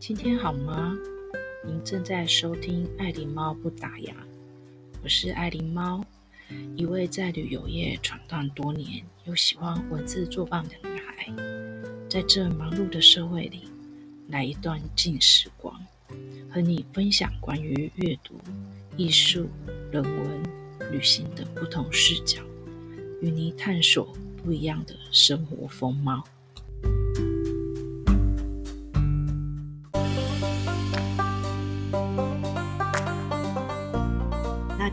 [0.00, 0.96] 今天好吗？
[1.62, 4.14] 您正在收听爱狸猫不打烊，
[5.02, 6.02] 我是爱狸猫，
[6.74, 11.26] 一位在旅游业闯荡多年又喜欢文字作伴的女孩。
[12.08, 13.64] 在这忙碌的社会里，
[14.28, 15.78] 来一段静时光，
[16.48, 18.40] 和你分享关于阅读、
[18.96, 19.50] 艺术、
[19.92, 20.42] 人文、
[20.90, 22.40] 旅行的不同视角，
[23.20, 24.10] 与你探索
[24.42, 26.24] 不一样的生活风貌。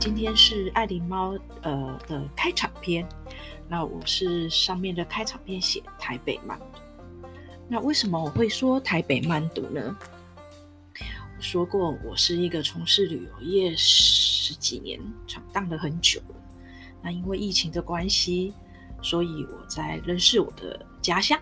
[0.08, 3.06] 今天是爱狸猫呃的开场篇，
[3.68, 6.80] 那我是上面的开场篇写台北慢读。
[7.68, 9.98] 那为什么我会说台北慢读呢？
[10.98, 16.22] 我说过，我是一个从事旅游业十几年，闯荡了很久。
[17.04, 18.54] 那因为疫情的关系，
[19.02, 21.38] 所以我在认识我的家乡，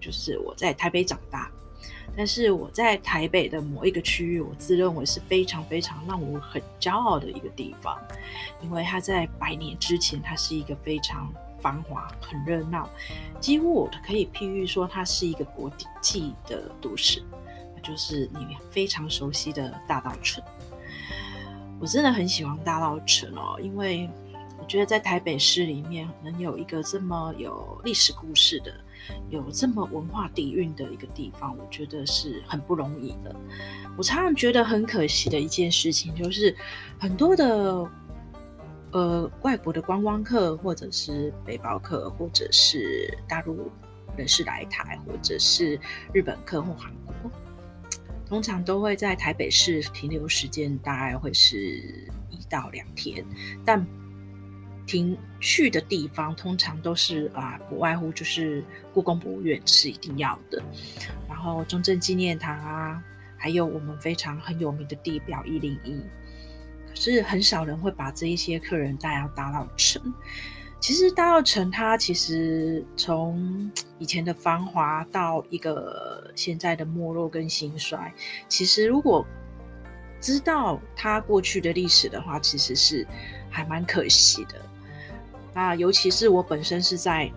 [0.00, 1.52] 就是我在台北长大。
[2.16, 7.96] 但是我在台北的某一个区域，我自认为是非常非常让我很骄傲的一个地方，
[8.62, 12.88] 因为它在百年之前，它是一个非常繁华、很热闹，
[13.38, 17.22] 几乎我可以譬喻说，它是一个国际的都市，
[17.82, 20.38] 就是你非常熟悉的大稻埕。
[21.78, 24.08] 我真的很喜欢大稻埕哦，因为
[24.58, 28.72] 我觉得在台北市里面能有一个这么有历史故事的。
[29.30, 33.34] 有这么文化底蕴的一个地方，我觉得是很不容易的。
[33.96, 36.54] 我常常觉得很可惜的一件事情，就是
[36.98, 37.90] 很多的
[38.92, 43.70] 呃外国的观光客，或者是背包客，或者是大陆
[44.16, 45.78] 人士来台，或者是
[46.12, 47.30] 日本客或韩国，
[48.26, 51.58] 通常都会在台北市停留时间大概会是
[52.30, 53.24] 一到两天，
[53.64, 53.86] 但
[54.86, 60.62] 停去的地方通常都是啊，不外乎就是故宫博物院是一定要的，
[61.28, 63.02] 然后中正纪念堂啊，
[63.36, 66.00] 还有我们非常很有名的地表一零一。
[66.88, 70.00] 可是很少人会把这一些客人带到大稻城。
[70.78, 78.12] 其实大稻城它其实从以前的繁华到一个现在的没落跟兴衰，
[78.48, 79.26] 其实如果
[80.20, 83.06] 知道它过去的历史的话，其实是
[83.50, 84.54] 还蛮可惜的。
[85.56, 87.32] 那尤其是我本身是在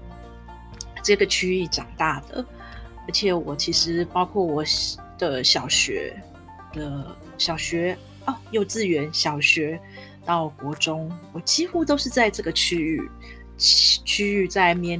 [1.02, 2.46] 这个区域长大的，
[3.08, 4.62] 而且我其实包括我
[5.18, 6.22] 的小学
[6.74, 9.80] 的小学哦，幼稚园、小学
[10.26, 13.10] 到国中，我几乎都是在这个区域
[13.58, 15.00] 区域在面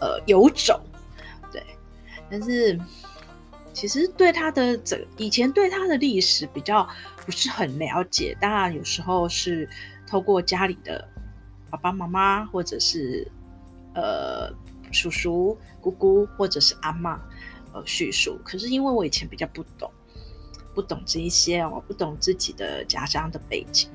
[0.00, 0.80] 呃游走，
[1.52, 1.62] 对。
[2.30, 2.80] 但是
[3.74, 6.88] 其实对他的这以前对他的历史比较
[7.26, 9.68] 不是很了解，当然有时候是
[10.08, 11.06] 透过家里的。
[11.76, 13.26] 爸爸妈妈，或者是
[13.94, 14.52] 呃
[14.92, 17.18] 叔叔、姑姑，或者是阿嬷，
[17.72, 18.38] 呃叙述。
[18.44, 19.90] 可是因为我以前比较不懂，
[20.74, 23.90] 不懂这一些哦，不懂自己的家乡的背景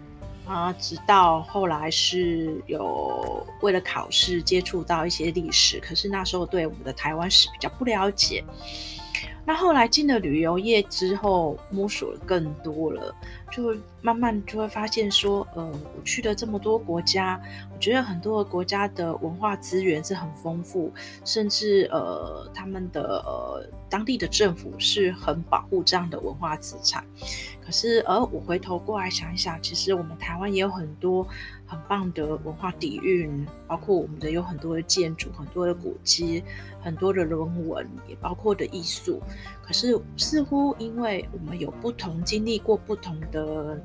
[0.45, 0.73] 啊。
[0.73, 8.44] 直到后来是有为了考试接触到一些历史，可是那时候对我们的台湾史比较不了解。
[9.45, 13.16] 那后来进了旅游业之后，摸索了更多了，
[13.51, 17.41] 就慢慢就会发现说，呃，我去了这么多国家，
[17.73, 20.91] 我觉得很多的国家的文化资源是很丰富，
[21.25, 27.03] 甚至呃，他们的呃当地的政府是很保护这样的文化资产。
[27.61, 31.27] 可是，而我回头过来想一想，其实我们台湾也有很多。
[31.71, 36.43] 很棒的文化底蕴，包括我们的有很多的建筑、很多的古迹、
[36.81, 39.21] 很多的人文，也包括的艺术。
[39.61, 43.81] 可是似乎因为我们有不同经历过不同的的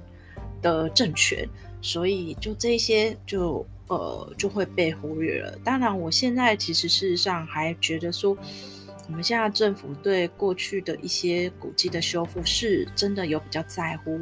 [0.63, 1.49] 的政权，
[1.81, 5.59] 所以就这些就呃就会被忽略了。
[5.65, 8.37] 当然，我现在其实事实上还觉得说。
[9.07, 14.19] 我们现在政府对过去的一些古迹的修复是真的有比较在乎，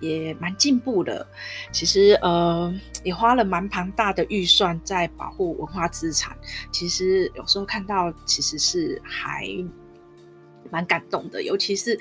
[0.00, 1.24] 也蛮进步的。
[1.70, 2.74] 其实呃，
[3.04, 6.36] 也花了蛮庞大的预算在保护文化资产。
[6.72, 9.46] 其实有时候看到，其实是还
[10.68, 11.40] 蛮感动的。
[11.40, 11.96] 尤其是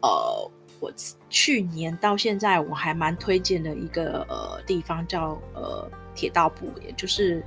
[0.00, 0.50] 呃，
[0.84, 0.92] 我
[1.30, 7.42] 去年到现在，我还蛮推荐的一个呃地方叫呃铁道部，也就是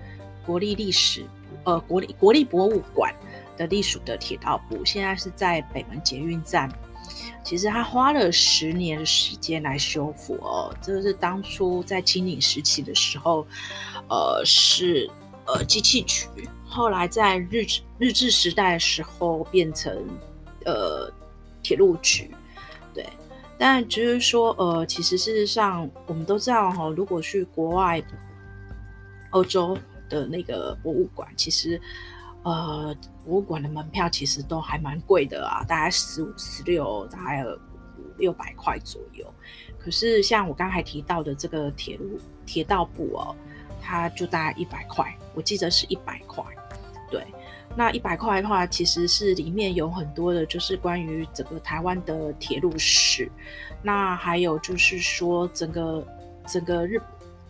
[0.46, 1.24] 国立历史
[1.64, 3.14] 呃国立国立博物馆。
[3.58, 6.72] 的隶属的铁道部，现在是在北门捷运站。
[7.44, 13.48] 其实他花了十年时间来修复哦，这个是当初在清领时期的时候，
[14.10, 15.10] 呃，是
[15.48, 16.28] 呃机器局，
[16.68, 17.66] 后来在日
[17.98, 19.92] 日治时代的时候变成
[20.64, 21.12] 呃
[21.64, 22.30] 铁路局，
[22.94, 23.04] 对。
[23.58, 28.02] 但就是说，呃，其实事实上我们都知道哈、哦，如果去国外
[29.32, 29.78] 欧洲
[30.10, 31.80] 的那个博物馆，其实。
[32.44, 32.96] 呃，
[33.26, 37.60] 博物馆的门票其实都还蛮贵的啊，大概十五、十六，大概五
[38.18, 39.26] 六百块左右。
[39.78, 43.36] 可是像我刚才提到的这个铁路铁道部哦，
[43.82, 46.42] 它就大概一百块，我记得是一百块。
[47.12, 47.26] 对，
[47.78, 53.32] 那一百块的话，其实是里面有很多的，就是关于整个台湾的铁路史。
[53.84, 56.04] 那还有就是说，整个
[56.48, 57.00] 整个日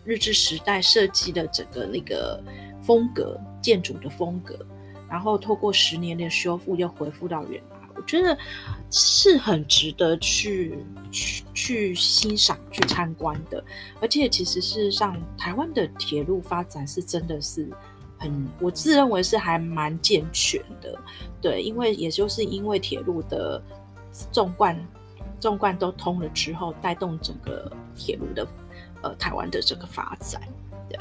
[0.04, 2.38] 日治时代设计的整个那个
[2.82, 4.54] 风格，建筑的风格。
[5.08, 8.36] 然后透过十年的修复，又恢复到原来，我觉得
[8.90, 10.78] 是很值得去
[11.10, 13.64] 去去欣赏、去参观的。
[14.02, 17.66] 而且，其实事实上，台湾的铁路发展是真的是
[18.18, 20.98] 很，我自认为是还蛮健全的。
[21.40, 23.62] 对，因为也就是因为铁路的
[24.32, 24.76] 纵贯
[25.38, 28.46] 纵贯都通了之后，带动整个铁路的
[29.02, 30.42] 呃台湾的这个发展。
[30.88, 30.98] 对。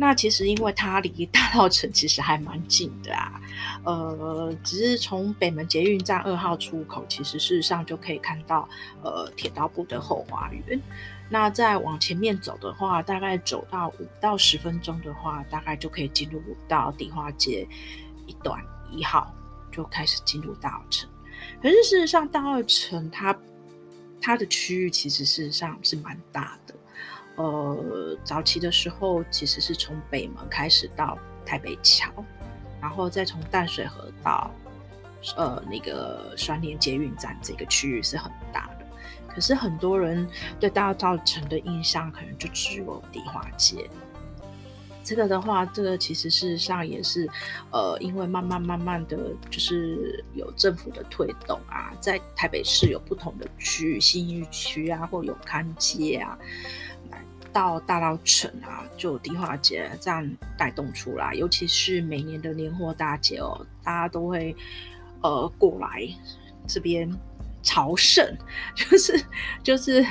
[0.00, 3.40] 那其实因为它离大稻城其实还蛮近的啊，
[3.82, 8.68] 呃，只是从北门捷运站二号出口，其实事实上就可以看到
[9.02, 10.80] 呃铁道部的后花园。
[11.28, 17.66] 那再往前面走的话，大概走到五到十分钟的话，大概就可以进入到迪化街
[18.26, 18.58] 一段
[18.92, 19.34] 一号，
[19.72, 21.10] 就开始进入大稻城。
[21.60, 23.36] 可是事实上，大稻城它
[24.20, 26.74] 它的区域其实事实上是蛮大的。
[27.38, 32.12] 呃，早期的时候其实是从北门开始到台北桥，
[32.82, 34.50] 然后再从淡水河到
[35.36, 38.86] 呃那个双连捷运站，这个区域是很大的。
[39.28, 43.88] 可是很多人对大稻埕的印象可能就只有迪化街。
[45.04, 47.26] 这个的话，这个其实事实上也是
[47.70, 49.16] 呃，因为慢慢慢慢的
[49.48, 56.36] 就是有政府的推动啊，在台北市有不同的区域，信义区啊，或永康街啊。
[57.58, 60.24] 到大稻城啊，就迪化街这样
[60.56, 64.54] 带动出来，尤其是每年的年货大街哦，大家都会
[65.22, 66.08] 呃过来
[66.68, 67.12] 这边
[67.60, 68.24] 朝圣，
[68.76, 69.24] 就是
[69.64, 70.06] 就是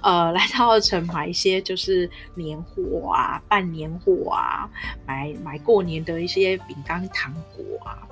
[0.00, 4.70] 呃来到稻埕买一些就是年货啊、办年货啊，
[5.04, 8.06] 买买过年的一些饼干糖果啊。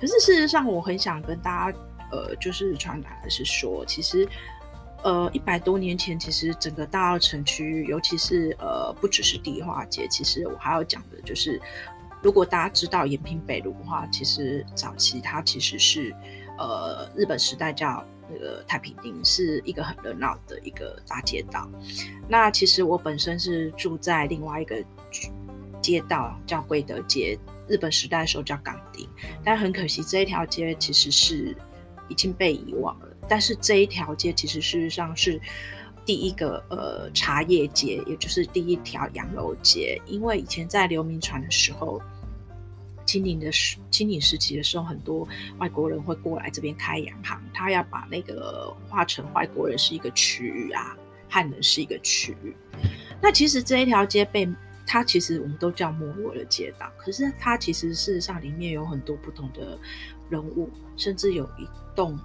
[0.00, 1.78] 可是事实上，我很想跟大家
[2.10, 4.26] 呃就是传达的是说，其实。
[5.02, 11.60] 呃，一百多年前，其实整个大稻城区域，尤其是呃，不只是迪化街，其实我还要讲的就是，
[12.22, 16.14] 如果大家知道延平北路的话，其实早期它其实是
[16.58, 21.66] 呃日本时代叫那个太平町，是一个很热闹的一个大街道。
[22.28, 24.76] 那其实我本身是住在另外一个
[25.80, 29.08] 街道叫贵德街，日本时代的时候叫港町，
[29.42, 31.56] 但很可惜这一条街其实是
[32.10, 33.08] 已经被遗忘了。
[33.26, 35.40] 但是这一条街其实事实上是
[36.04, 39.98] 第一个呃茶叶街，也就是第一条洋楼街。
[40.06, 42.02] 因为以前在刘铭传的时候，
[43.06, 45.26] 清领的时清领时期的时候，很多
[45.58, 50.96] 外国人会过来这边开洋行，他要把那个划成外国人是一个区域啊，
[51.28, 52.54] 汉人是一个区域。
[53.22, 54.48] 那其实这一条街被
[54.92, 59.78] 它其实我们都叫没落的街道，可是它其实事实上里面有很多不同的
[60.28, 62.18] 人物，甚至有一栋。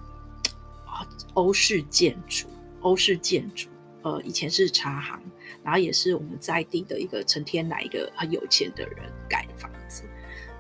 [1.33, 2.47] 欧式建筑，
[2.79, 3.67] 欧式建筑，
[4.01, 5.21] 呃，以前是茶行，
[5.62, 8.97] 然后也是我们在地的一个陈天来一个很有钱的人
[9.27, 10.03] 盖的房子。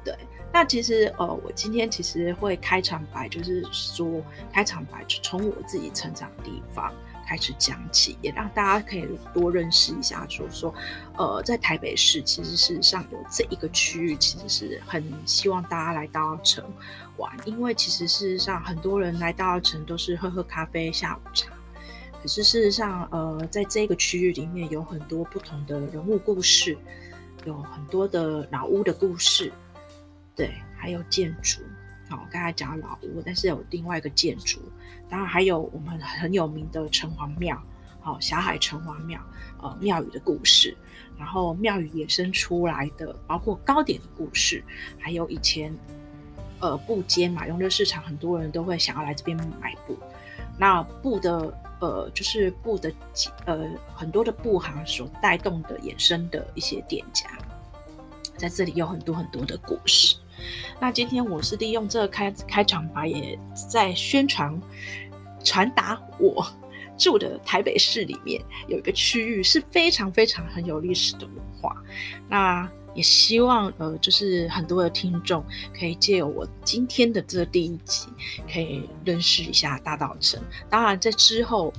[0.03, 0.13] 对，
[0.51, 4.21] 那其实呃，我今天其实会开场白，就是说
[4.51, 6.93] 开场白从我自己成长的地方
[7.25, 10.73] 开始讲起，也让大家可以多认识一下，就是说
[11.17, 16.63] 呃，在台北市其实事实上有这一个区域，其实是很希望大家来到城。
[17.17, 21.49] 玩，因为其实事实上，很多人来到稻埕都是喝喝咖啡、下午茶。
[22.21, 26.77] 可是事实上，呃，在这个区域里面有很多不同的人物故事，
[27.45, 29.53] 有很多的老屋的故事，
[30.35, 31.61] 对，还有建筑。
[32.09, 34.59] 好，刚才讲老屋，但是有另外一个建筑，
[35.09, 37.61] 当然还有我们很有名的城隍庙，
[37.99, 39.19] 好，霞海城隍庙，
[39.61, 40.75] 呃，庙宇的故事，
[41.17, 44.63] 然后庙宇衍生出来的，包括糕点的故事，
[44.99, 45.73] 还有以前。
[46.61, 49.95] 呃，布街嘛，永乐市场很多人都会想要来这边买布。
[50.57, 52.89] 那布的呃，就是布的
[53.45, 57.29] 呃，很多的布行所带动的衍生的一些店家，
[58.37, 60.15] 在这里有很多很多的故事。
[60.79, 63.39] 那今天我是利用这个开开场白，也
[63.69, 64.59] 在宣传
[65.43, 66.45] 传达我
[66.97, 71.75] 住的台北市里面有一个区域是非常非常很有历史的文化。
[72.29, 75.43] 那也希望呃，就是很多的听众
[75.77, 78.07] 可以借由我今天的这第一集，
[78.49, 80.37] 可以认识一下大稻埕。
[80.69, 81.73] 当然，在之后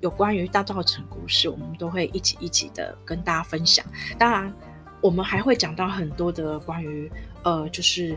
[0.00, 3.82] 有关于大稻埕故事，我们都会一起一起的跟大家分享。
[4.18, 4.52] 当然，
[5.00, 7.10] 我们还会讲到很多的关于
[7.44, 8.14] 呃，就是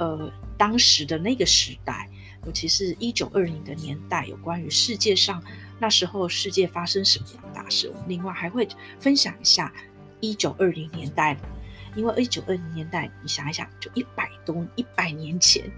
[0.00, 2.08] 呃当时的那个时代，
[2.44, 5.42] 尤其是一九二零的年代，有关于世界上
[5.78, 7.88] 那时候世界发生什么样的大事。
[7.88, 8.66] 我们另外还会
[8.98, 9.72] 分享一下
[10.20, 11.36] 一九二零年代，
[11.94, 15.70] 因为一九二零年代，你想一想，就一百多一百年前，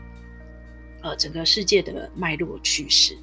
[1.03, 3.17] 呃，整个世界的脉络趋势。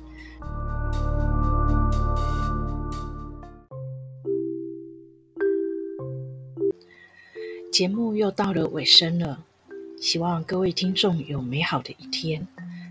[7.71, 9.45] 节目又到了尾声了，
[9.99, 12.47] 希望各位听众有美好的一天。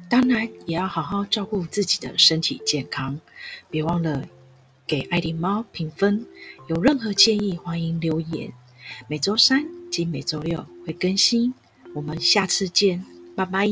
[0.08, 3.20] 当然，也要好好照顾自己的身体健康。
[3.70, 4.26] 别忘了
[4.86, 6.26] 给爱迪猫评分。
[6.68, 8.52] 有任何建议，欢迎留言。
[9.06, 11.52] 每周三及每周六会更新。
[11.94, 13.04] 我们下次见，
[13.36, 13.68] 拜拜。